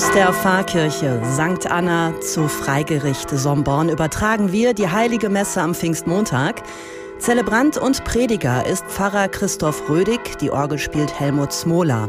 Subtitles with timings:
[0.00, 1.70] Aus der Pfarrkirche St.
[1.70, 6.62] Anna zu Freigericht Somborn übertragen wir die Heilige Messe am Pfingstmontag.
[7.18, 12.08] Zelebrant und Prediger ist Pfarrer Christoph Rödig, die Orgel spielt Helmut Smola.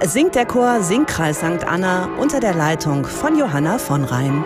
[0.00, 1.64] Es singt der Chor Singkreis St.
[1.68, 4.44] Anna unter der Leitung von Johanna von Rhein.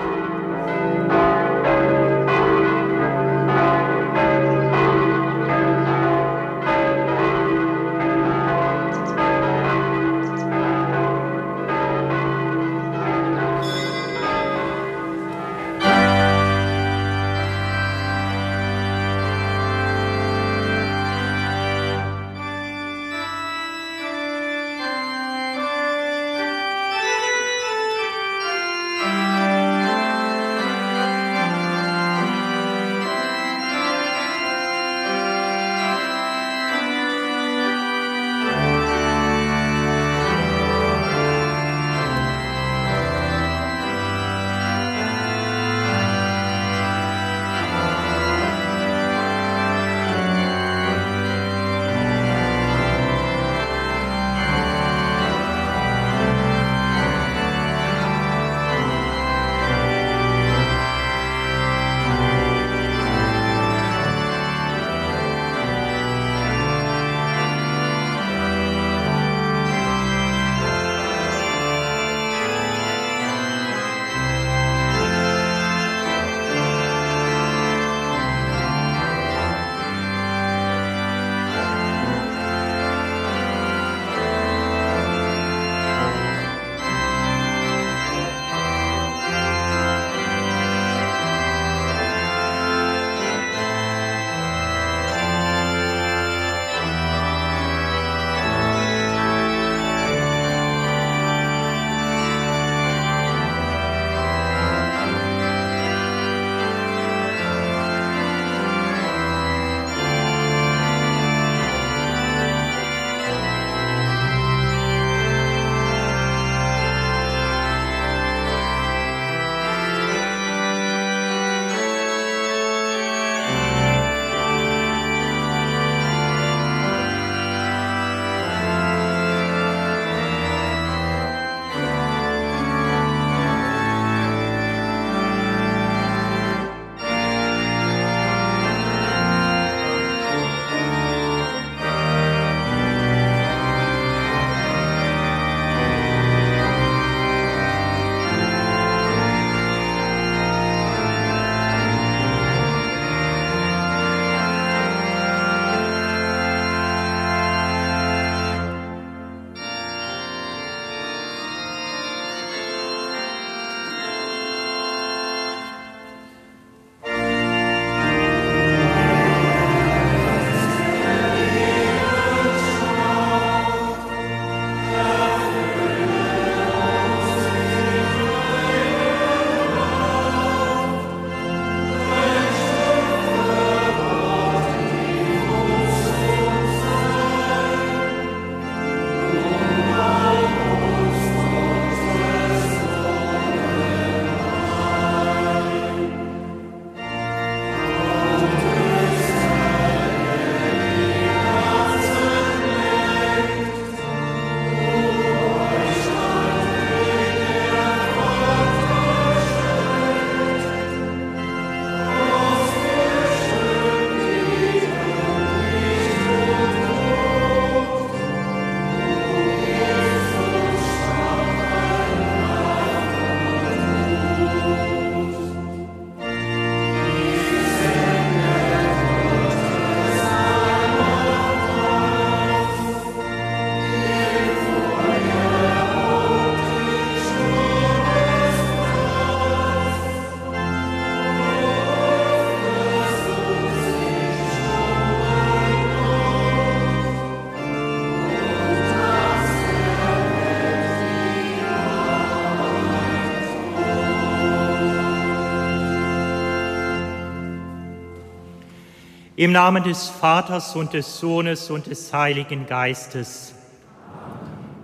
[259.45, 263.55] Im Namen des Vaters und des Sohnes und des Heiligen Geistes.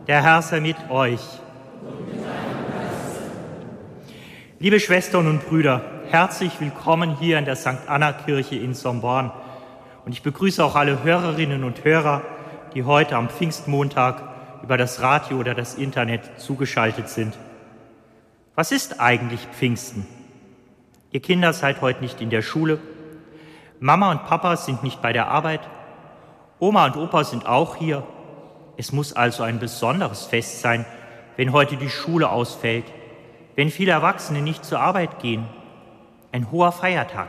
[0.07, 1.23] Der Herr sei mit euch.
[4.59, 7.87] Liebe Schwestern und Brüder, herzlich willkommen hier in der St.
[7.89, 9.33] Anna Kirche in Somborn.
[10.05, 12.21] Und ich begrüße auch alle Hörerinnen und Hörer,
[12.75, 14.23] die heute am Pfingstmontag
[14.63, 17.33] über das Radio oder das Internet zugeschaltet sind.
[18.57, 20.07] Was ist eigentlich Pfingsten?
[21.13, 22.79] Ihr Kinder seid heute nicht in der Schule.
[23.83, 25.63] Mama und Papa sind nicht bei der Arbeit.
[26.59, 28.07] Oma und Opa sind auch hier.
[28.77, 30.85] Es muss also ein besonderes Fest sein,
[31.39, 32.85] wenn heute die Schule ausfällt,
[33.57, 35.47] wenn viele Erwachsene nicht zur Arbeit gehen.
[36.31, 37.29] Ein hoher Feiertag.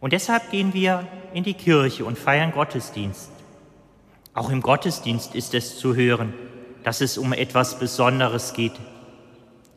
[0.00, 3.32] Und deshalb gehen wir in die Kirche und feiern Gottesdienst.
[4.34, 6.34] Auch im Gottesdienst ist es zu hören,
[6.82, 8.78] dass es um etwas Besonderes geht.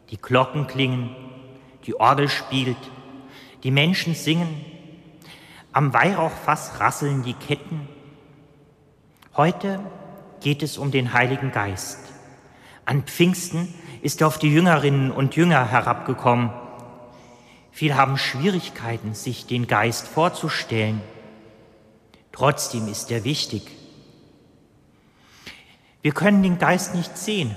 [0.10, 1.16] Die Glocken klingen,
[1.86, 2.76] die Orgel spielt,
[3.64, 4.77] die Menschen singen,
[5.78, 7.88] am Weihrauchfass rasseln die Ketten.
[9.36, 9.80] Heute
[10.42, 12.00] geht es um den Heiligen Geist.
[12.86, 13.72] An Pfingsten
[14.02, 16.50] ist er auf die Jüngerinnen und Jünger herabgekommen.
[17.70, 21.00] Viele haben Schwierigkeiten, sich den Geist vorzustellen.
[22.32, 23.62] Trotzdem ist er wichtig.
[26.02, 27.56] Wir können den Geist nicht sehen,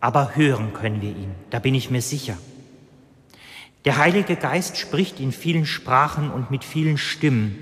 [0.00, 2.36] aber hören können wir ihn, da bin ich mir sicher.
[3.84, 7.58] Der Heilige Geist spricht in vielen Sprachen und mit vielen Stimmen,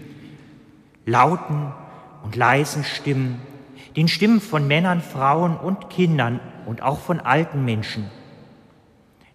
[1.05, 1.73] lauten
[2.23, 3.41] und leisen Stimmen,
[3.97, 8.09] den Stimmen von Männern, Frauen und Kindern und auch von alten Menschen.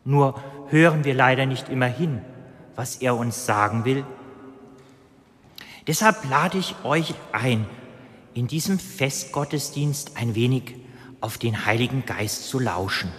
[0.05, 2.21] Nur hören wir leider nicht immer hin,
[2.75, 4.05] was er uns sagen will.
[5.87, 7.65] Deshalb lade ich euch ein,
[8.33, 10.75] in diesem Festgottesdienst ein wenig
[11.19, 13.11] auf den Heiligen Geist zu lauschen.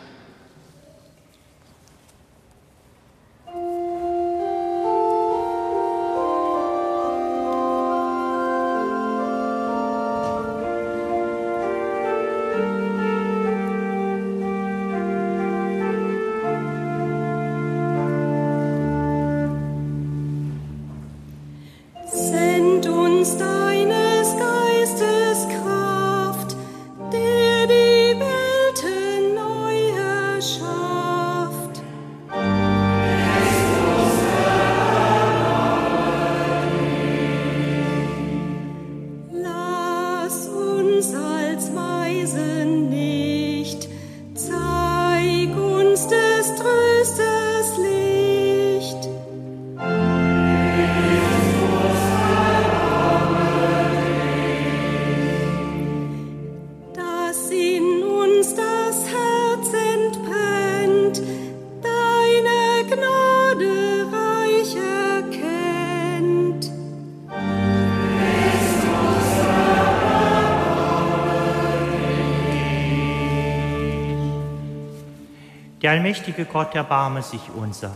[76.08, 77.94] Der allmächtige Gott erbarme sich unser.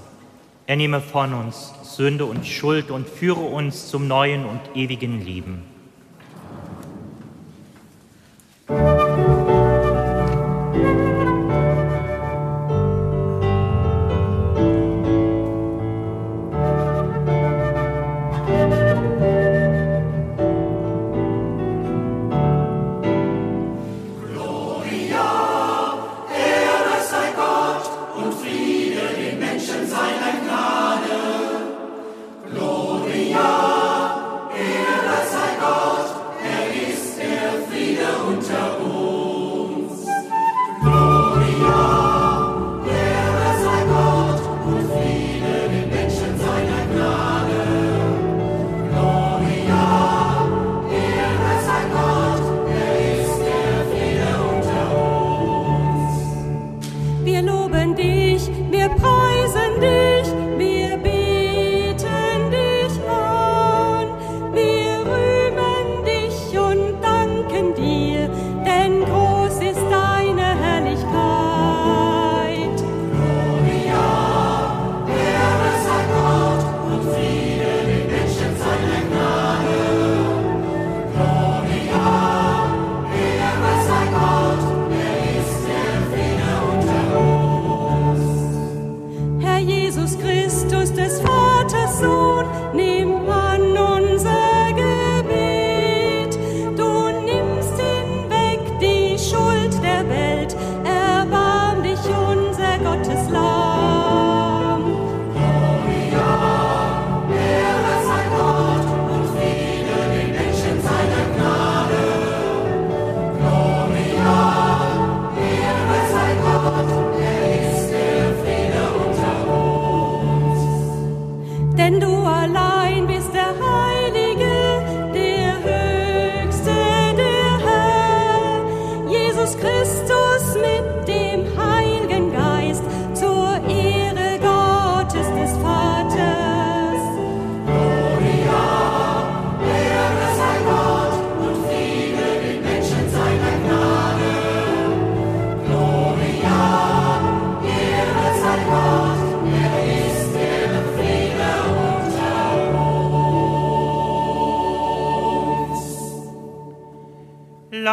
[0.67, 5.72] Er nehme von uns Sünde und Schuld und führe uns zum neuen und ewigen Leben.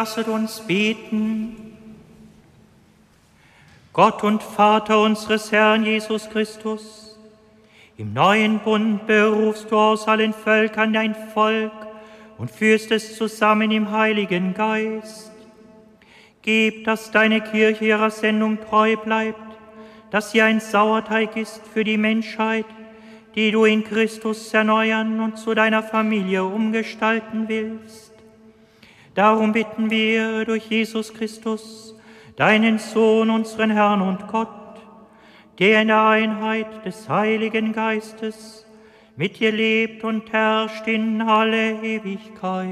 [0.00, 1.76] Lasset uns beten.
[3.92, 7.18] Gott und Vater unseres Herrn Jesus Christus,
[7.98, 11.72] im neuen Bund berufst du aus allen Völkern dein Volk
[12.38, 15.32] und führst es zusammen im Heiligen Geist.
[16.40, 19.58] Gib, dass deine Kirche ihrer Sendung treu bleibt,
[20.10, 22.64] dass sie ein Sauerteig ist für die Menschheit,
[23.34, 28.09] die du in Christus erneuern und zu deiner Familie umgestalten willst.
[29.14, 31.96] Darum bitten wir durch Jesus Christus,
[32.36, 34.48] deinen Sohn, unseren Herrn und Gott,
[35.58, 38.64] der in der Einheit des Heiligen Geistes
[39.16, 42.68] mit dir lebt und herrscht in alle Ewigkeit.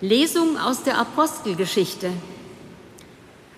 [0.00, 2.10] Lesung aus der Apostelgeschichte.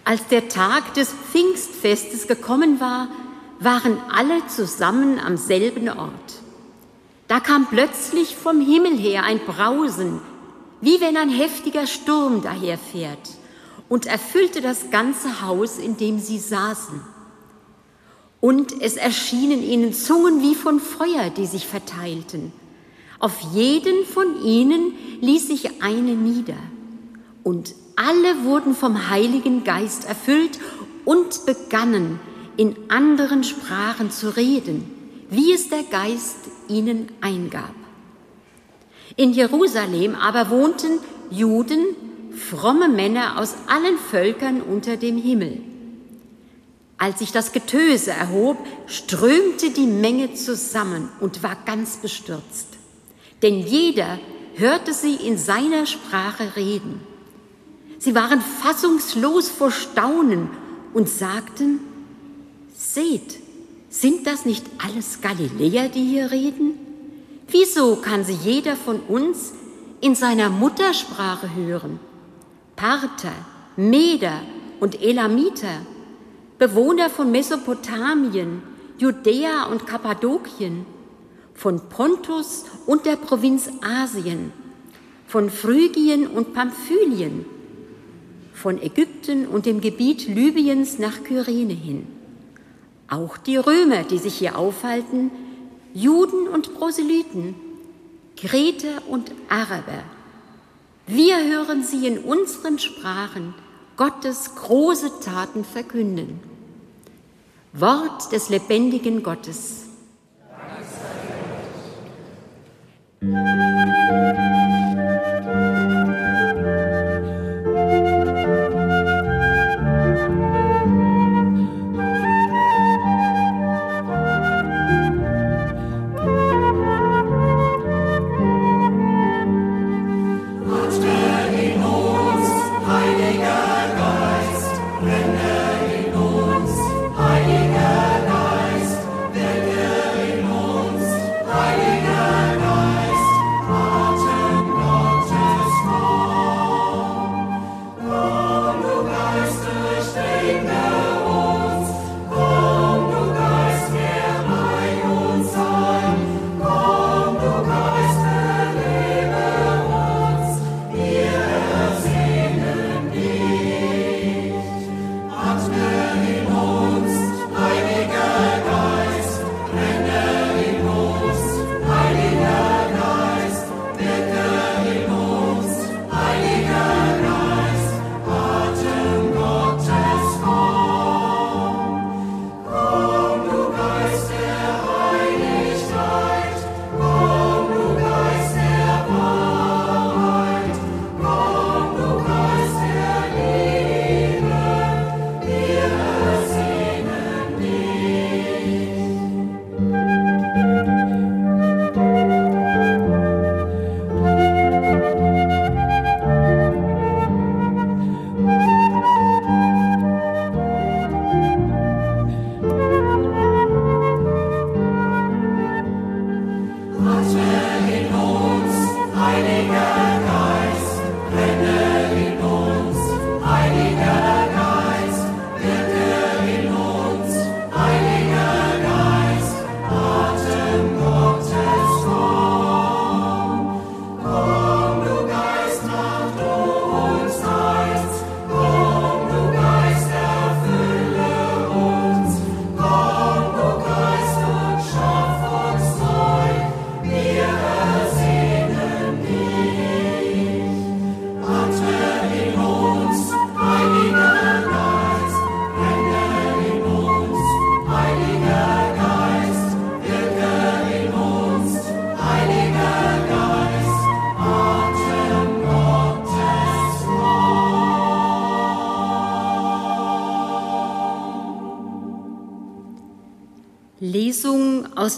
[0.04, 3.08] Als der Tag des Pfingstfestes gekommen war,
[3.60, 6.42] waren alle zusammen am selben Ort.
[7.28, 10.20] Da kam plötzlich vom Himmel her ein Brausen,
[10.80, 13.36] wie wenn ein heftiger Sturm daherfährt,
[13.88, 17.00] und erfüllte das ganze Haus, in dem sie saßen.
[18.40, 22.52] Und es erschienen ihnen Zungen wie von Feuer, die sich verteilten
[23.20, 26.56] auf jeden von ihnen ließ sich eine nieder.
[27.44, 30.58] Und alle wurden vom Heiligen Geist erfüllt
[31.04, 32.18] und begannen
[32.56, 34.90] in anderen Sprachen zu reden,
[35.30, 36.36] wie es der Geist
[36.68, 37.74] ihnen eingab.
[39.16, 40.98] In Jerusalem aber wohnten
[41.30, 41.84] Juden,
[42.36, 45.60] fromme Männer aus allen Völkern unter dem Himmel.
[46.98, 52.70] Als sich das Getöse erhob, strömte die Menge zusammen und war ganz bestürzt
[53.42, 54.18] denn jeder
[54.54, 57.00] hörte sie in seiner Sprache reden.
[57.98, 60.50] Sie waren fassungslos vor Staunen
[60.92, 61.80] und sagten,
[62.92, 63.38] Seht,
[63.88, 66.72] sind das nicht alles Galiläer, die hier reden?
[67.46, 69.52] Wieso kann sie jeder von uns
[70.00, 72.00] in seiner Muttersprache hören?
[72.74, 73.32] Parther,
[73.76, 74.40] Meder
[74.80, 75.86] und Elamiter,
[76.58, 78.60] Bewohner von Mesopotamien,
[78.98, 80.84] Judäa und Kappadokien,
[81.54, 84.52] von Pontus und der Provinz Asien,
[85.28, 87.44] von Phrygien und Pamphylien,
[88.52, 92.19] von Ägypten und dem Gebiet Libyens nach Kyrene hin.
[93.10, 95.32] Auch die Römer, die sich hier aufhalten,
[95.92, 97.56] Juden und Proselyten,
[98.36, 100.04] Kreter und Araber.
[101.08, 103.54] Wir hören sie in unseren Sprachen
[103.96, 106.38] Gottes große Taten verkünden.
[107.72, 109.86] Wort des lebendigen Gottes.
[113.20, 114.59] Heiliger Geist,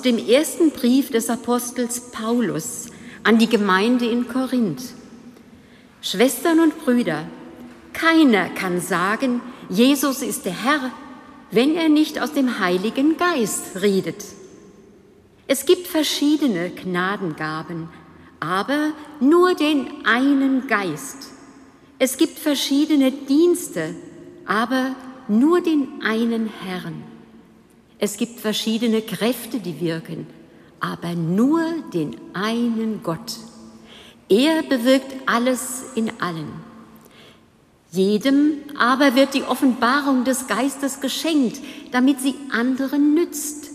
[0.03, 2.87] dem ersten Brief des Apostels Paulus
[3.25, 4.83] an die Gemeinde in Korinth.
[6.01, 7.25] Schwestern und Brüder,
[7.93, 10.91] keiner kann sagen, Jesus ist der Herr,
[11.51, 14.25] wenn er nicht aus dem Heiligen Geist redet.
[15.47, 17.89] Es gibt verschiedene Gnadengaben,
[18.41, 21.29] aber nur den einen Geist.
[21.99, 23.95] Es gibt verschiedene Dienste,
[24.47, 24.97] aber
[25.29, 27.12] nur den einen Herrn.
[28.05, 30.27] Es gibt verschiedene Kräfte, die wirken,
[30.81, 31.63] aber nur
[31.95, 33.39] den einen Gott.
[34.29, 36.49] Er bewirkt alles in allen.
[37.93, 41.61] Jedem aber wird die Offenbarung des Geistes geschenkt,
[41.93, 43.71] damit sie anderen nützt.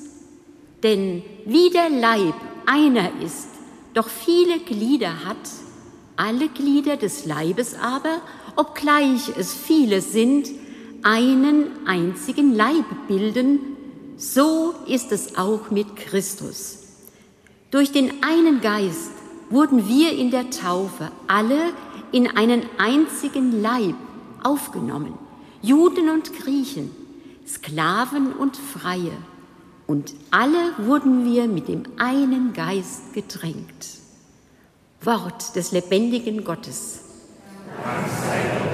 [0.83, 3.47] Denn wie der Leib einer ist,
[3.93, 5.37] doch viele Glieder hat,
[6.17, 8.21] alle Glieder des Leibes aber,
[8.57, 10.49] obgleich es viele sind,
[11.01, 13.76] einen einzigen Leib bilden,
[14.17, 16.79] so ist es auch mit Christus.
[17.71, 19.11] Durch den einen Geist
[19.49, 21.71] wurden wir in der Taufe alle
[22.11, 23.95] in einen einzigen Leib
[24.43, 25.13] aufgenommen,
[25.61, 26.91] Juden und Griechen,
[27.47, 29.11] Sklaven und Freie,
[29.87, 33.87] und alle wurden wir mit dem einen Geist gedrängt.
[35.01, 36.99] Wort des lebendigen Gottes.
[37.83, 38.66] Dank sei Gott.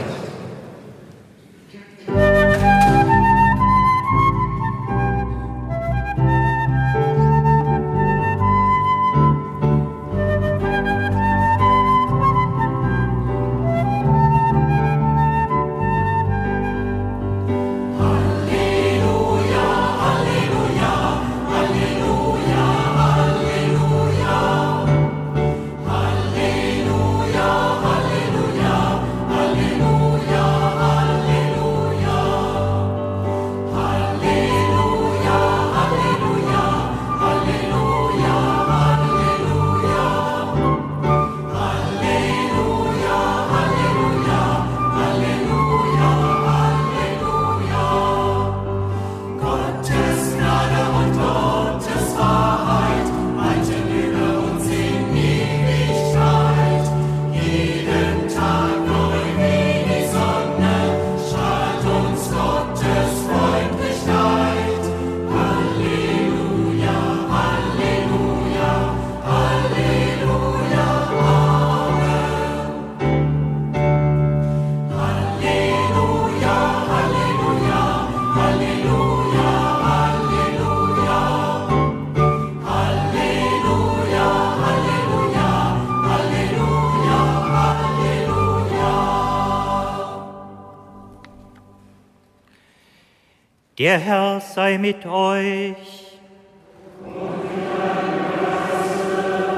[93.83, 96.17] Der Herr sei mit euch.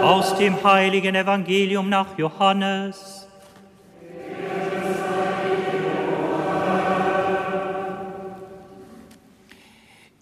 [0.02, 3.28] Aus dem heiligen Evangelium nach Johannes.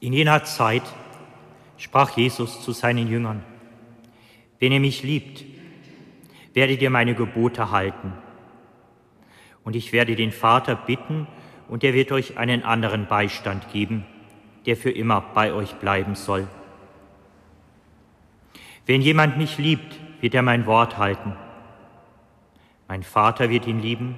[0.02, 0.84] In jener Zeit
[1.78, 3.42] sprach Jesus zu seinen Jüngern,
[4.60, 5.46] wenn ihr mich liebt,
[6.54, 8.12] werdet ihr meine Gebote halten.
[9.64, 11.26] Und ich werde den Vater bitten,
[11.68, 14.06] und er wird euch einen anderen Beistand geben,
[14.66, 16.48] der für immer bei euch bleiben soll.
[18.86, 21.36] Wenn jemand mich liebt, wird er mein Wort halten.
[22.88, 24.18] Mein Vater wird ihn lieben,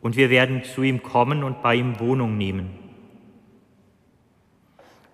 [0.00, 2.78] und wir werden zu ihm kommen und bei ihm Wohnung nehmen.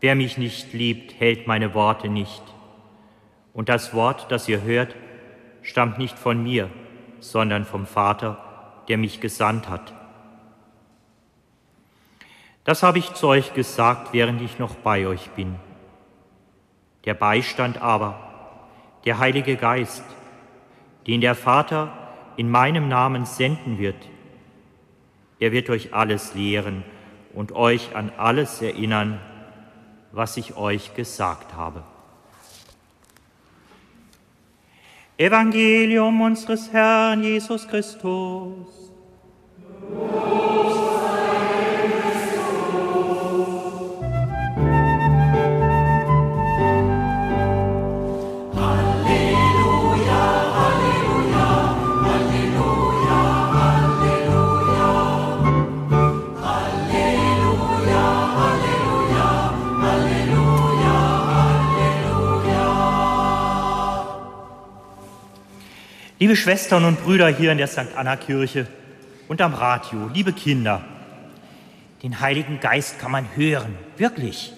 [0.00, 2.42] Wer mich nicht liebt, hält meine Worte nicht.
[3.53, 4.96] Und das Wort, das ihr hört,
[5.62, 6.70] stammt nicht von mir,
[7.20, 9.94] sondern vom Vater, der mich gesandt hat.
[12.64, 15.56] Das habe ich zu euch gesagt, während ich noch bei euch bin.
[17.04, 18.20] Der Beistand aber,
[19.04, 20.04] der Heilige Geist,
[21.06, 21.92] den der Vater
[22.36, 23.96] in meinem Namen senden wird,
[25.38, 26.84] er wird euch alles lehren
[27.32, 29.18] und euch an alles erinnern,
[30.12, 31.82] was ich euch gesagt habe.
[35.16, 38.92] Evangelium unseres Herrn Jesus Christus.
[66.22, 67.96] Liebe Schwestern und Brüder hier in der St.
[67.96, 68.66] Anna Kirche
[69.26, 70.85] und am Radio, liebe Kinder,
[72.02, 74.52] den Heiligen Geist kann man hören, wirklich.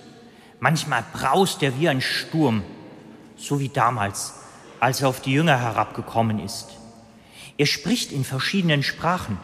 [0.58, 2.64] Manchmal braust er wie ein Sturm,
[3.36, 4.34] so wie damals,
[4.80, 6.66] als er auf die Jünger herabgekommen ist.
[7.58, 9.38] Er spricht in verschiedenen Sprachen,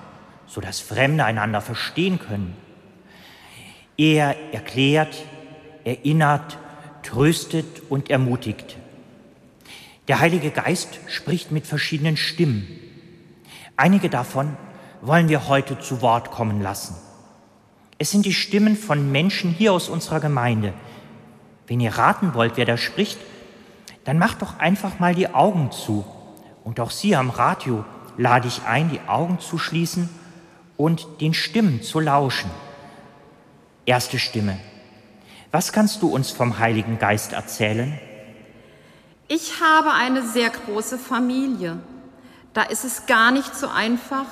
[0.49, 2.57] so dass Fremde einander verstehen können.
[3.97, 5.15] Er erklärt,
[5.85, 6.59] erinnert,
[7.05, 8.77] tröstet und ermutigt.
[10.09, 12.67] Der Heilige Geist spricht mit verschiedenen Stimmen.
[13.77, 14.57] Einige davon
[15.03, 16.97] wollen wir heute zu Wort kommen lassen.
[17.99, 20.73] Es sind die Stimmen von Menschen hier aus unserer Gemeinde.
[21.67, 23.19] Wenn ihr raten wollt, wer da spricht,
[24.05, 26.07] dann macht doch einfach mal die Augen zu.
[26.65, 27.85] Und auch Sie am Radio
[28.17, 30.09] lade ich ein, die Augen zu schließen
[30.79, 32.51] und den Stimmen zu lauschen.
[33.85, 34.59] Erste Stimme.
[35.51, 37.99] Was kannst du uns vom Heiligen Geist erzählen?
[39.31, 41.79] Ich habe eine sehr große Familie.
[42.55, 44.25] Da ist es gar nicht so einfach,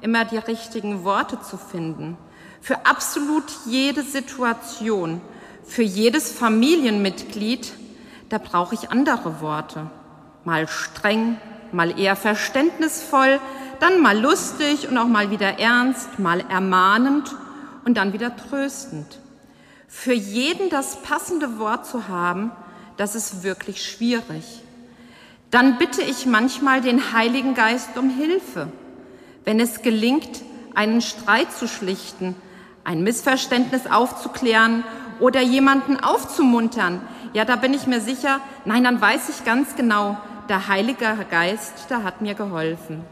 [0.00, 2.16] immer die richtigen Worte zu finden.
[2.60, 5.20] Für absolut jede Situation,
[5.64, 7.72] für jedes Familienmitglied,
[8.28, 9.90] da brauche ich andere Worte.
[10.44, 11.38] Mal streng,
[11.72, 13.40] mal eher verständnisvoll,
[13.80, 17.34] dann mal lustig und auch mal wieder ernst, mal ermahnend
[17.84, 19.18] und dann wieder tröstend.
[19.88, 22.52] Für jeden das passende Wort zu haben,
[22.98, 24.44] das ist wirklich schwierig
[25.50, 28.70] dann bitte ich manchmal den Heiligen Geist um Hilfe,
[29.44, 30.42] wenn es gelingt,
[30.74, 32.34] einen Streit zu schlichten,
[32.84, 34.84] ein Missverständnis aufzuklären
[35.20, 37.00] oder jemanden aufzumuntern.
[37.32, 41.90] Ja, da bin ich mir sicher, nein, dann weiß ich ganz genau, der Heilige Geist,
[41.90, 43.02] der hat mir geholfen.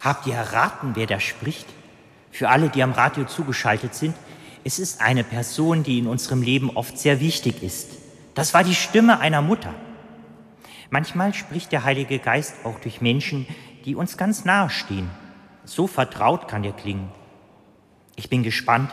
[0.00, 1.66] Habt ihr erraten, wer da spricht?
[2.32, 4.14] Für alle, die am Radio zugeschaltet sind,
[4.64, 8.01] es ist eine Person, die in unserem Leben oft sehr wichtig ist.
[8.34, 9.74] Das war die Stimme einer Mutter.
[10.90, 13.46] Manchmal spricht der Heilige Geist auch durch Menschen,
[13.84, 15.10] die uns ganz nahe stehen.
[15.64, 17.10] So vertraut kann er klingen.
[18.16, 18.90] Ich bin gespannt,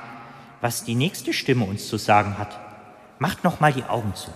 [0.62, 2.60] was die nächste Stimme uns zu sagen hat.
[3.20, 4.32] Macht noch mal die Augen zu.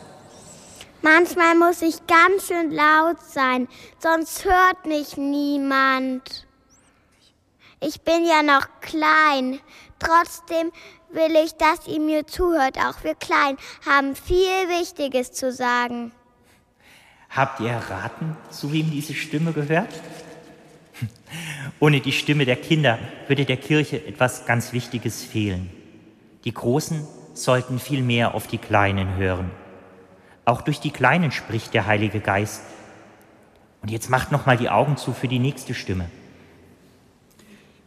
[1.02, 3.68] Manchmal muss ich ganz schön laut sein,
[4.00, 6.48] sonst hört mich niemand.
[7.82, 9.60] Ich bin ja noch klein.
[10.00, 10.72] Trotzdem
[11.14, 12.78] will ich, dass ihr mir zuhört.
[12.78, 16.12] Auch wir Klein haben viel Wichtiges zu sagen.
[17.30, 19.90] Habt ihr erraten, zu wem diese Stimme gehört?
[21.80, 25.70] Ohne die Stimme der Kinder würde der Kirche etwas ganz Wichtiges fehlen.
[26.44, 29.50] Die Großen sollten viel mehr auf die Kleinen hören.
[30.46, 32.64] Auch durch die Kleinen spricht der Heilige Geist.
[33.82, 36.10] Und jetzt macht noch mal die Augen zu für die nächste Stimme.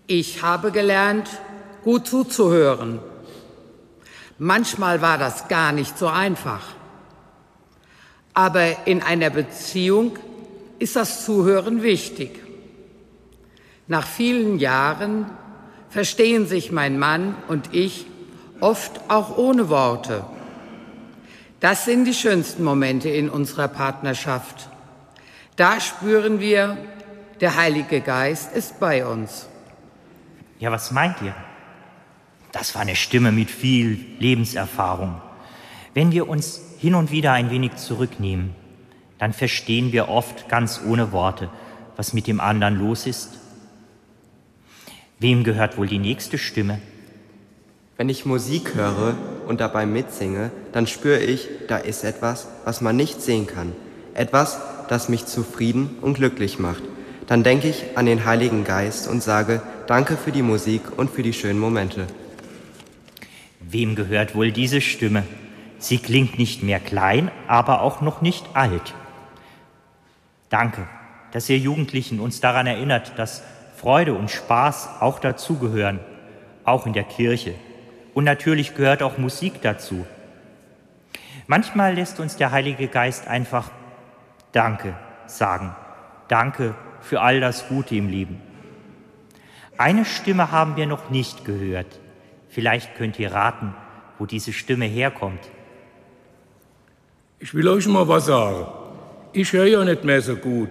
[0.07, 1.29] Ich habe gelernt,
[1.85, 3.01] gut zuzuhören.
[4.39, 6.63] Manchmal war das gar nicht so einfach.
[8.35, 10.19] Aber in einer Beziehung
[10.79, 12.43] ist das Zuhören wichtig.
[13.87, 15.27] Nach vielen Jahren
[15.89, 18.07] verstehen sich mein Mann und ich
[18.61, 20.25] oft auch ohne Worte.
[21.61, 24.69] Das sind die schönsten Momente in unserer Partnerschaft.
[25.57, 26.77] Da spüren wir,
[27.41, 29.49] der Heilige Geist ist bei uns.
[30.59, 31.35] Ja, was meint ihr?
[32.59, 35.21] Das war eine Stimme mit viel Lebenserfahrung.
[35.93, 38.55] Wenn wir uns hin und wieder ein wenig zurücknehmen,
[39.19, 41.51] dann verstehen wir oft ganz ohne Worte,
[41.97, 43.39] was mit dem anderen los ist.
[45.19, 46.81] Wem gehört wohl die nächste Stimme?
[47.99, 49.17] Wenn ich Musik höre
[49.47, 53.73] und dabei mitsinge, dann spüre ich, da ist etwas, was man nicht sehen kann.
[54.15, 56.85] Etwas, das mich zufrieden und glücklich macht.
[57.27, 61.23] Dann denke ich an den Heiligen Geist und sage, danke für die Musik und für
[61.23, 62.07] die schönen Momente.
[63.69, 65.25] Wem gehört wohl diese Stimme?
[65.79, 68.95] Sie klingt nicht mehr klein, aber auch noch nicht alt.
[70.51, 70.87] Danke,
[71.33, 73.43] dass ihr Jugendlichen uns daran erinnert, dass
[73.77, 75.99] Freude und Spaß auch dazugehören,
[76.65, 77.55] auch in der Kirche.
[78.15, 80.07] Und natürlich gehört auch Musik dazu.
[81.49, 83.71] Manchmal lässt uns der Heilige Geist einfach
[84.53, 84.95] Danke
[85.27, 85.75] sagen.
[86.29, 88.41] Danke für all das Gute im Leben.
[89.77, 92.01] Eine Stimme haben wir noch nicht gehört.
[92.57, 93.75] Vielleicht könnt ihr raten,
[94.19, 95.41] wo diese Stimme herkommt.
[97.39, 98.67] Ich will euch mal was sagen.
[99.35, 100.71] Ich höre ja nicht mehr so gut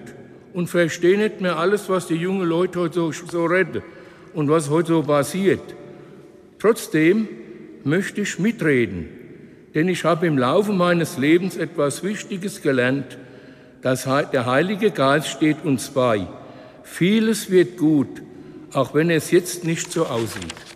[0.56, 3.84] und verstehe nicht mehr alles, was die jungen Leute heute so, so reden
[4.34, 5.62] und was heute so passiert.
[6.58, 7.28] Trotzdem
[7.84, 9.08] möchte ich mitreden,
[9.76, 13.19] denn ich habe im Laufe meines Lebens etwas Wichtiges gelernt.
[13.84, 16.26] Das, der Heilige Geist steht uns bei.
[16.82, 18.24] Vieles wird gut,
[18.74, 20.74] auch wenn es jetzt nicht so aussieht.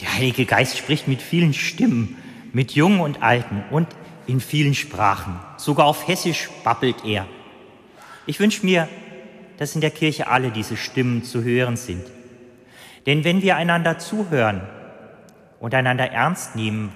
[0.00, 2.16] Der Heilige Geist spricht mit vielen Stimmen,
[2.52, 3.88] mit Jungen und Alten und
[4.26, 5.38] in vielen Sprachen.
[5.56, 7.26] Sogar auf Hessisch babbelt er.
[8.26, 8.88] Ich wünsche mir,
[9.58, 12.04] dass in der Kirche alle diese Stimmen zu hören sind.
[13.06, 14.62] Denn wenn wir einander zuhören
[15.58, 16.92] und einander ernst nehmen,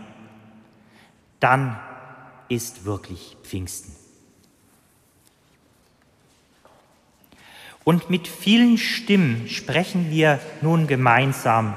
[1.40, 1.78] dann
[2.48, 3.94] ist wirklich Pfingsten.
[7.84, 11.76] Und mit vielen Stimmen sprechen wir nun gemeinsam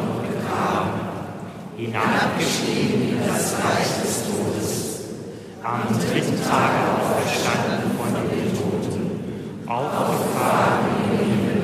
[1.81, 4.69] hinabgestiegen in das Reich des Todes,
[5.63, 9.01] am dritten Tage auferstanden von den Toten,
[9.65, 11.61] aufgefahren in den Himmel,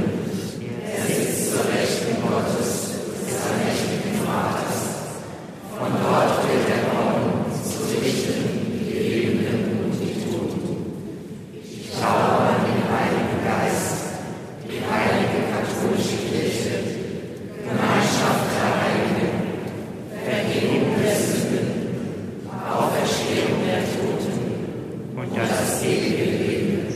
[0.90, 4.78] er sitzt zur Rechten Gottes, des allmächtigen Vaters.
[5.78, 8.42] Von dort wird er kommen, zu richten
[8.74, 10.66] die Lebenden und die Toten.
[11.54, 14.18] Ich glaube an den Heiligen Geist,
[14.66, 17.06] die heilige katholische Kirche,
[17.62, 19.48] Gemeinschaft der Heiligen,
[20.28, 21.68] Vergebung der Sünden,
[22.68, 24.38] Auferstehung der Toten
[25.16, 26.88] und das ewige Leben.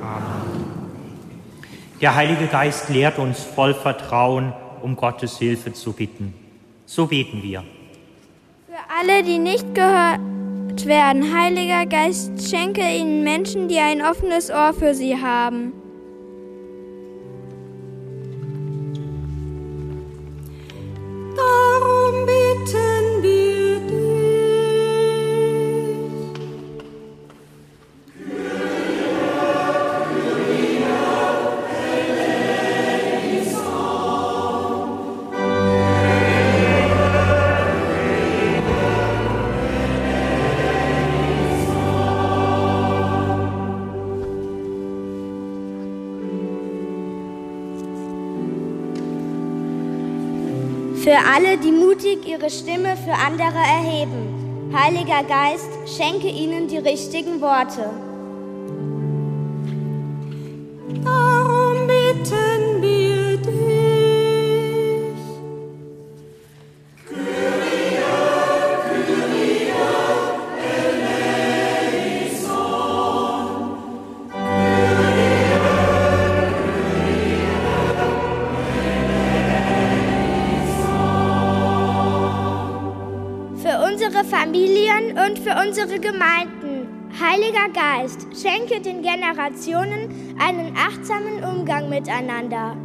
[0.00, 0.76] Amen.
[2.06, 6.34] Der Heilige Geist lehrt uns voll Vertrauen, um Gottes Hilfe zu bitten.
[6.84, 7.64] So beten wir.
[8.68, 10.20] Für alle, die nicht gehört
[10.86, 15.72] werden, Heiliger Geist, schenke ihnen Menschen, die ein offenes Ohr für sie haben.
[51.18, 54.72] Alle, die mutig ihre Stimme für andere erheben.
[54.74, 58.05] Heiliger Geist, schenke ihnen die richtigen Worte.
[85.86, 86.88] Unsere Gemeinden.
[87.20, 92.76] Heiliger Geist, schenke den Generationen einen achtsamen Umgang miteinander.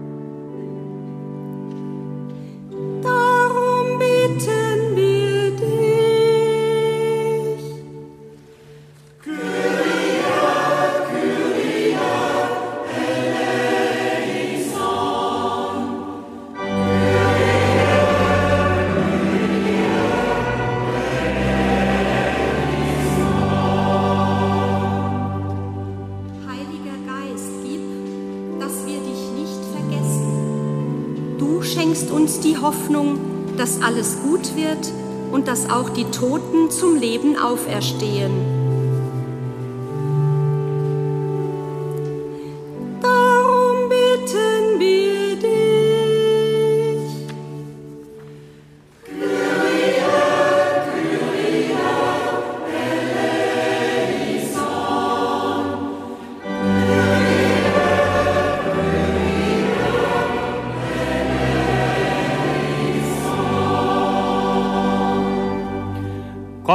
[31.42, 33.18] Du schenkst uns die Hoffnung,
[33.58, 34.92] dass alles gut wird
[35.32, 38.61] und dass auch die Toten zum Leben auferstehen.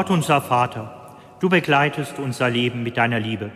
[0.07, 3.51] Gott unser Vater, du begleitest unser Leben mit deiner Liebe.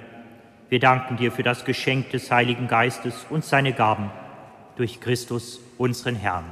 [0.69, 4.11] Wir danken dir für das Geschenk des Heiligen Geistes und seine Gaben
[4.75, 6.45] durch Christus, unseren Herrn.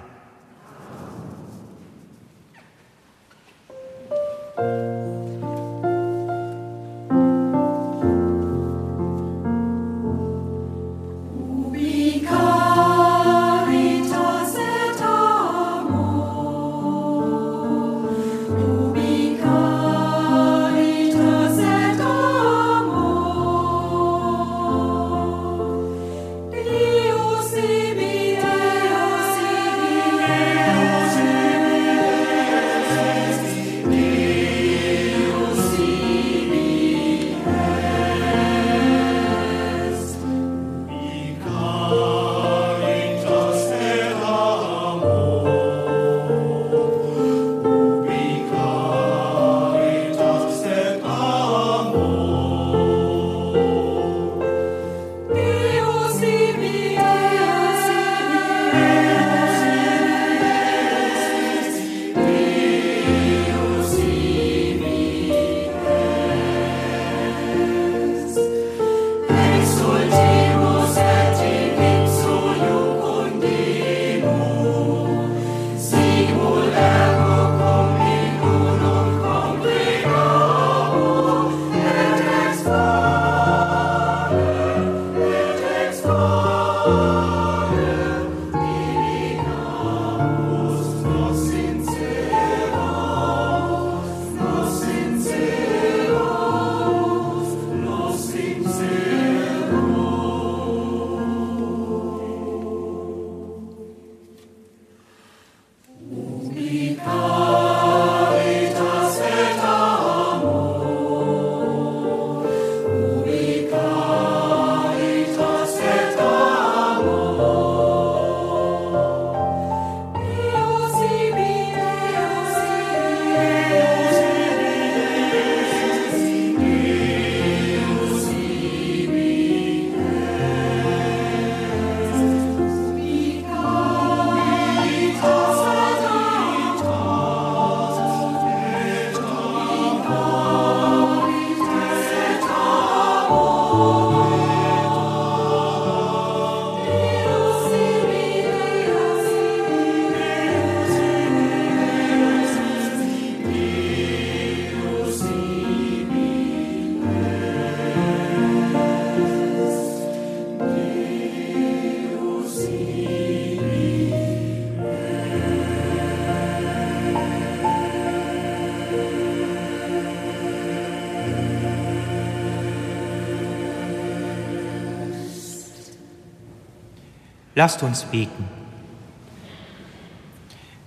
[177.58, 178.48] Lasst uns beten.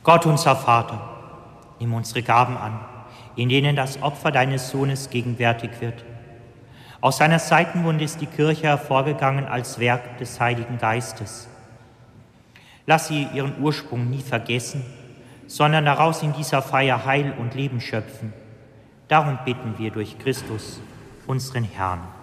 [0.03, 1.01] Gott unser Vater,
[1.81, 2.79] nimm unsere Gaben an,
[3.35, 6.05] in denen das Opfer deines Sohnes gegenwärtig wird.
[7.01, 11.49] Aus seiner Seitenwunde ist die Kirche hervorgegangen als Werk des Heiligen Geistes.
[12.85, 14.85] Lass sie ihren Ursprung nie vergessen,
[15.47, 18.31] sondern daraus in dieser Feier Heil und Leben schöpfen.
[19.09, 20.79] Darum bitten wir durch Christus,
[21.27, 22.20] unseren Herrn.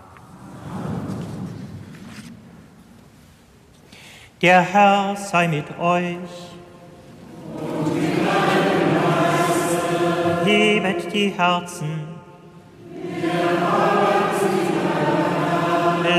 [4.41, 6.15] Der Herr sei mit euch.
[10.45, 12.07] Hebet die Herzen.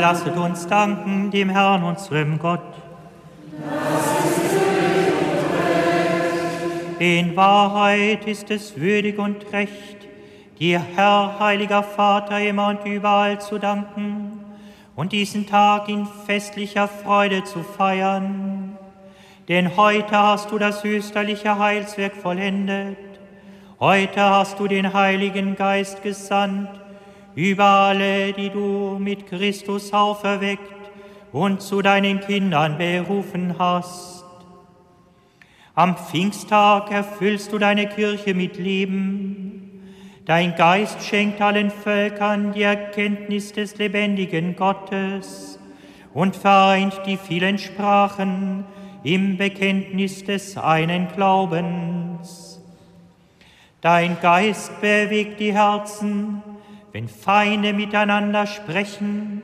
[0.01, 2.60] Lasset uns danken dem Herrn, unserem Gott.
[6.99, 10.08] In Wahrheit ist es würdig und recht,
[10.60, 14.38] dir, Herr, heiliger Vater, immer und überall zu danken
[14.99, 18.77] und diesen Tag in festlicher Freude zu feiern.
[19.47, 22.97] Denn heute hast du das österliche Heilswerk vollendet.
[23.79, 26.67] Heute hast du den Heiligen Geist gesandt
[27.33, 30.91] über alle, die du mit Christus auferweckt
[31.31, 34.25] und zu deinen Kindern berufen hast.
[35.75, 39.69] Am Pfingsttag erfüllst du deine Kirche mit Leben
[40.30, 45.58] Dein Geist schenkt allen Völkern die Erkenntnis des lebendigen Gottes
[46.13, 48.63] und vereint die vielen Sprachen
[49.04, 52.62] im Bekenntnis des einen Glaubens.
[53.82, 56.44] Dein Geist bewegt die Herzen,
[56.92, 59.42] wenn Feinde miteinander sprechen,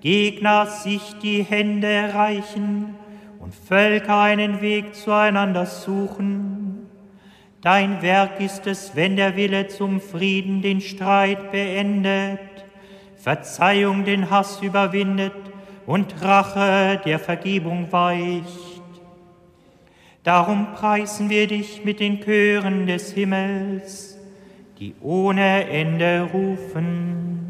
[0.00, 2.96] Gegner sich die Hände reichen
[3.38, 6.63] und Völker einen Weg zueinander suchen.
[7.64, 12.38] Dein Werk ist es, wenn der Wille zum Frieden den Streit beendet,
[13.16, 15.32] Verzeihung den Hass überwindet
[15.86, 18.92] und Rache der Vergebung weicht.
[20.24, 24.18] Darum preisen wir dich mit den Chören des Himmels,
[24.78, 27.43] die ohne Ende rufen.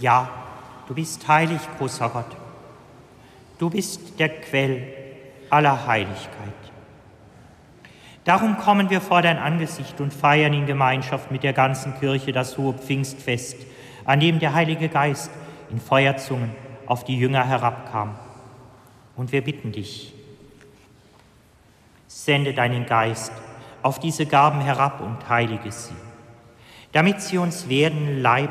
[0.00, 0.30] Ja,
[0.88, 2.36] du bist heilig, großer Gott.
[3.58, 4.88] Du bist der Quell
[5.50, 6.54] aller Heiligkeit.
[8.24, 12.56] Darum kommen wir vor dein Angesicht und feiern in Gemeinschaft mit der ganzen Kirche das
[12.56, 13.56] hohe Pfingstfest,
[14.06, 15.30] an dem der Heilige Geist
[15.70, 16.50] in Feuerzungen
[16.86, 18.14] auf die Jünger herabkam.
[19.16, 20.14] Und wir bitten dich,
[22.06, 23.32] sende deinen Geist
[23.82, 25.94] auf diese Gaben herab und heilige sie,
[26.92, 28.50] damit sie uns werden Leib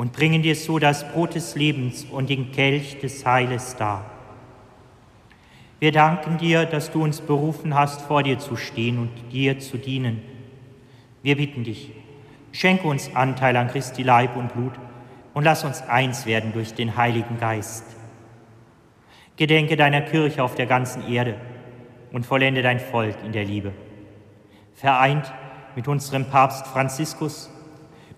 [0.00, 4.10] und bringen dir so das Brot des Lebens und den Kelch des Heiles dar.
[5.78, 9.76] Wir danken dir, dass du uns berufen hast, vor dir zu stehen und dir zu
[9.76, 10.22] dienen.
[11.22, 11.92] Wir bitten dich,
[12.50, 14.72] schenke uns Anteil an Christi Leib und Blut
[15.34, 17.84] und lass uns eins werden durch den Heiligen Geist.
[19.36, 21.34] Gedenke deiner Kirche auf der ganzen Erde
[22.10, 23.72] und vollende dein Volk in der Liebe.
[24.72, 25.30] Vereint
[25.76, 27.50] mit unserem Papst Franziskus,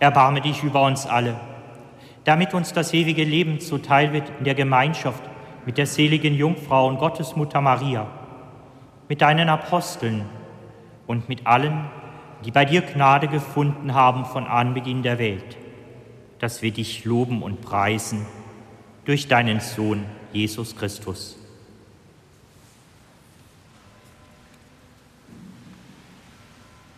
[0.00, 1.40] Erbarme dich über uns alle,
[2.24, 5.22] damit uns das ewige Leben zuteil wird in der Gemeinschaft
[5.66, 8.06] mit der seligen Jungfrau und Gottesmutter Maria,
[9.08, 10.24] mit deinen Aposteln
[11.06, 11.86] und mit allen,
[12.44, 15.56] die bei dir Gnade gefunden haben von Anbeginn der Welt,
[16.38, 18.24] dass wir dich loben und preisen
[19.04, 21.37] durch deinen Sohn Jesus Christus.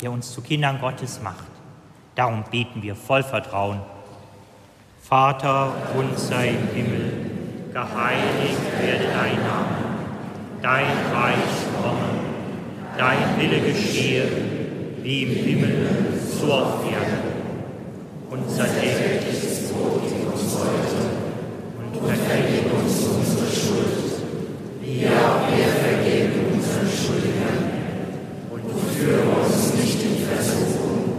[0.00, 1.46] der uns zu Kindern Gottes macht.
[2.14, 3.80] Darum beten wir voll Vertrauen.
[5.00, 7.30] Vater unser im Himmel,
[7.72, 9.76] geheiligt werde dein Name,
[10.62, 12.08] dein Reich komme,
[12.96, 14.28] dein Wille geschehe,
[15.02, 15.88] wie im Himmel,
[16.20, 17.30] so auf Erden.
[18.30, 21.20] Unser tägliches Brot gib uns heute
[21.98, 24.22] und vergib uns unsere Schuld,
[24.80, 27.70] wie auch wir vergeben unseren Schuldigern.
[28.50, 28.62] Und
[28.94, 31.12] führe uns nicht in Versuchung,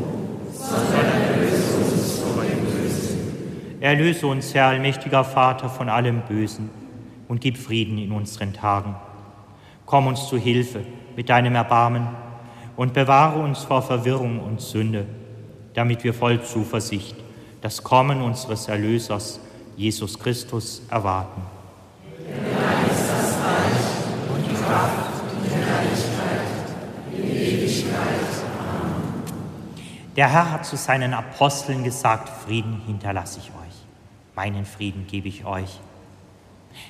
[0.54, 3.20] sondern erlöse uns von dem Bösen.
[3.82, 6.70] Erlöse uns, Herr allmächtiger Vater, von allem Bösen
[7.28, 8.96] und gib Frieden in unseren Tagen.
[9.88, 12.08] Komm uns zu Hilfe mit deinem Erbarmen
[12.76, 15.08] und bewahre uns vor Verwirrung und Sünde,
[15.74, 17.16] damit wir voll Zuversicht
[17.62, 19.40] das Kommen unseres Erlösers,
[19.76, 21.42] Jesus Christus, erwarten.
[30.16, 33.71] Der Herr hat zu seinen Aposteln gesagt, Frieden hinterlasse ich euch,
[34.42, 35.80] meinen Frieden gebe ich euch.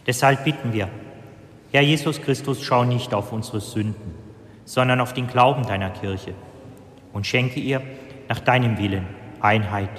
[0.07, 0.87] Deshalb bitten wir,
[1.73, 4.15] Herr Jesus Christus, schau nicht auf unsere Sünden,
[4.63, 6.33] sondern auf den Glauben deiner Kirche
[7.11, 7.81] und schenke ihr
[8.29, 9.05] nach deinem Willen
[9.41, 9.89] Einheit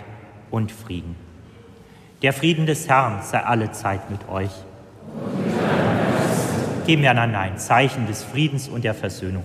[0.51, 1.15] und Frieden.
[2.23, 4.53] Der Frieden des Herrn sei alle Zeit mit euch.
[6.87, 9.45] Geben wir einander ein Zeichen des Friedens und der Versöhnung.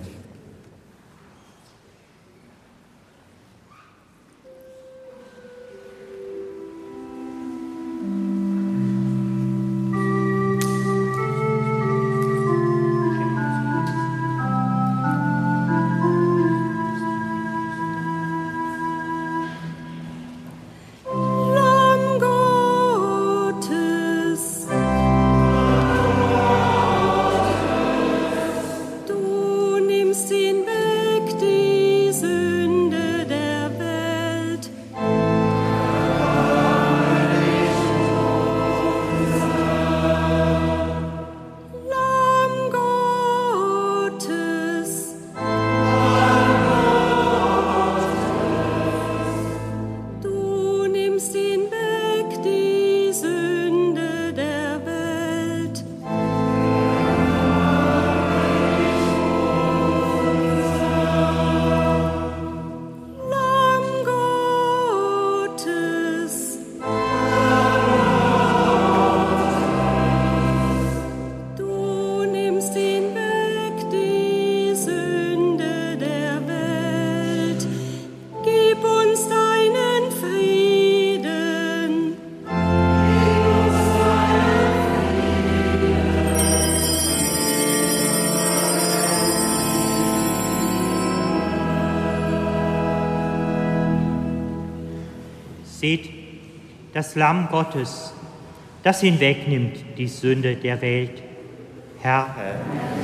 [96.98, 98.12] Das Lamm Gottes,
[98.82, 101.22] das hinwegnimmt die Sünde der Welt.
[102.00, 102.34] Herr,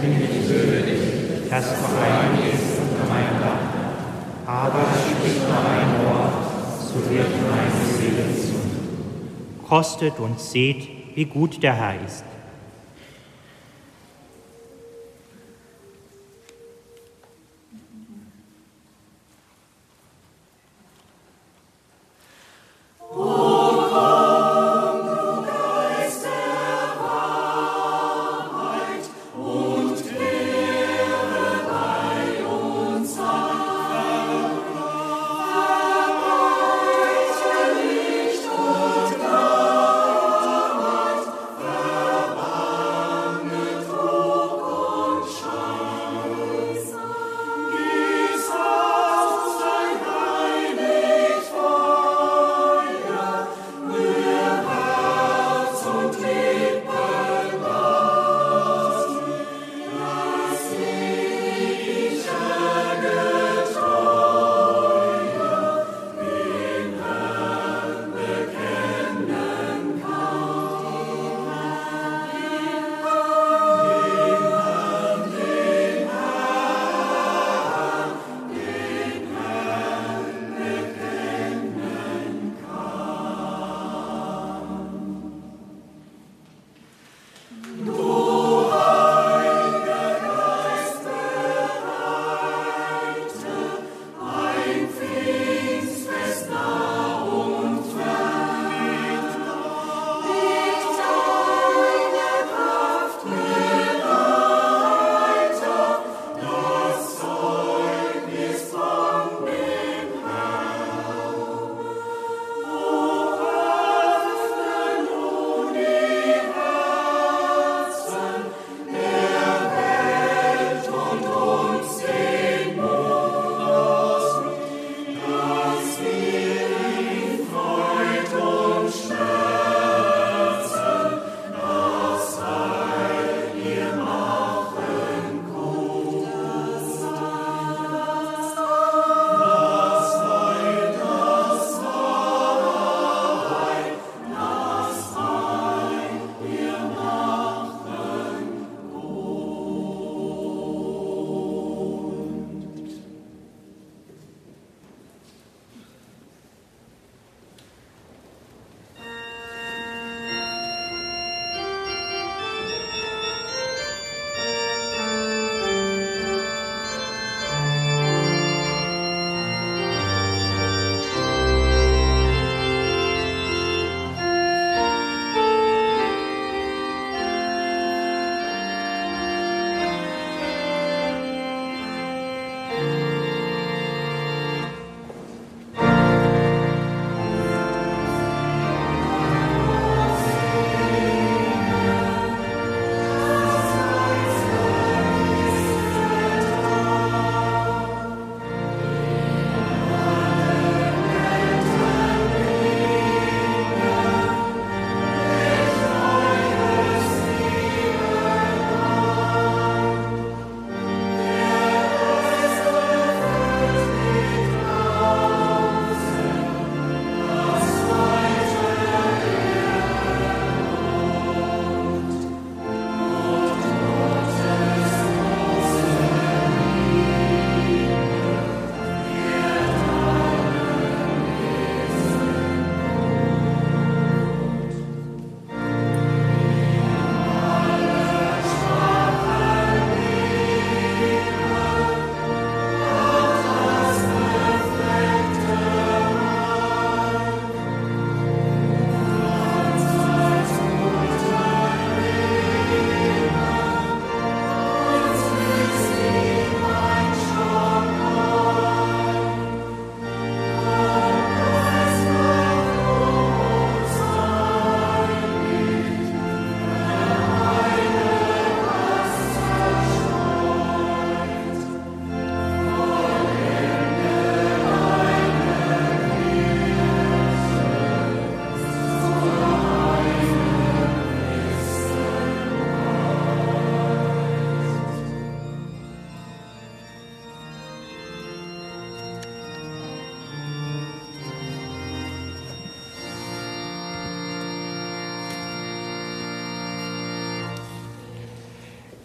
[0.02, 4.52] nimm die Söhne nicht, das verein ist unter meinem Dach.
[4.52, 6.44] Aber sprich nur ein Wort,
[6.80, 9.64] so wird meine Seele gesund.
[9.68, 12.24] Kostet und seht, wie gut der Herr ist.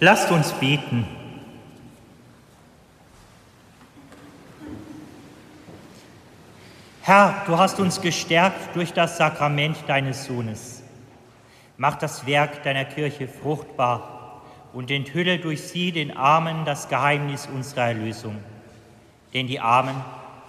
[0.02, 1.06] Lasst uns beten.
[7.02, 10.84] Herr, du hast uns gestärkt durch das Sakrament deines Sohnes.
[11.76, 14.41] Mach das Werk deiner Kirche fruchtbar
[14.72, 18.38] und enthülle durch sie den Armen das Geheimnis unserer Erlösung.
[19.34, 19.95] Denn die Armen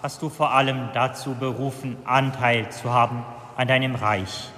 [0.01, 3.25] hast du vor allem dazu berufen, Anteil zu haben
[3.57, 4.49] an deinem Reich.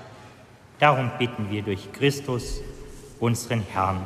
[0.81, 2.61] Darum bitten wir durch Christus,
[3.21, 4.05] unseren Herrn.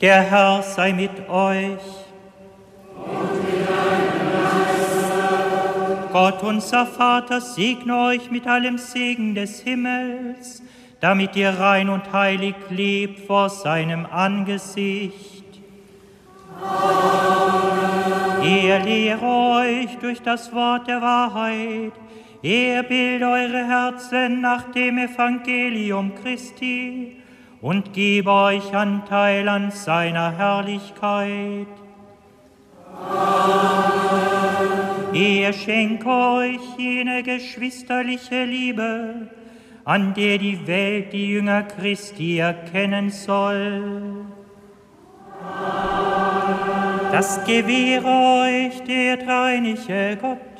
[0.00, 1.78] Der Herr sei mit euch.
[6.12, 10.62] Gott, unser Vater, segne euch mit allem Segen des Himmels,
[11.00, 15.44] damit ihr rein und heilig lebt vor seinem Angesicht.
[16.60, 17.42] Amen.
[18.42, 21.92] Er lehre euch durch das Wort der Wahrheit,
[22.42, 27.16] er bilde eure Herzen nach dem Evangelium Christi
[27.60, 31.68] und gebe euch Anteil an seiner Herrlichkeit.
[33.08, 33.72] Amen.
[35.14, 39.28] Er schenke euch jene geschwisterliche Liebe,
[39.84, 44.24] an der die Welt die Jünger Christi erkennen soll.
[47.10, 50.51] Das gewähre euch der dreieinige Gott,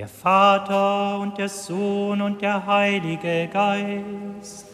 [0.00, 4.64] der Vater und der Sohn und der Heilige Geist.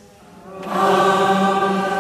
[0.65, 1.97] Amen.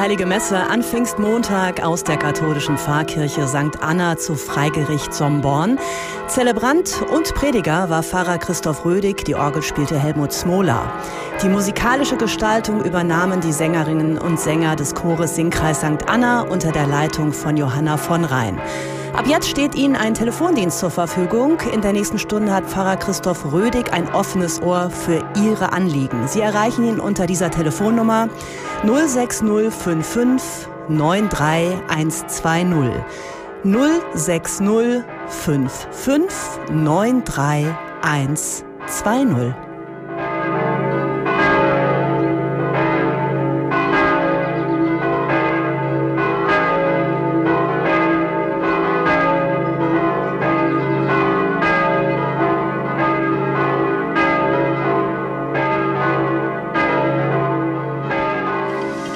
[0.05, 3.81] Heilige Messe an Pfingstmontag aus der katholischen Pfarrkirche St.
[3.81, 5.79] Anna zu Freigericht Somborn.
[6.27, 10.93] Zelebrant und Prediger war Pfarrer Christoph Rödig, die Orgel spielte Helmut Smola.
[11.41, 16.07] Die musikalische Gestaltung übernahmen die Sängerinnen und Sänger des Chores Singkreis St.
[16.07, 18.61] Anna unter der Leitung von Johanna von Rhein.
[19.15, 21.57] Ab jetzt steht Ihnen ein Telefondienst zur Verfügung.
[21.73, 26.27] In der nächsten Stunde hat Pfarrer Christoph Rödig ein offenes Ohr für Ihre Anliegen.
[26.27, 28.27] Sie erreichen ihn unter dieser Telefonnummer
[28.85, 33.03] 06055 93120.
[33.65, 39.64] 06055 93120.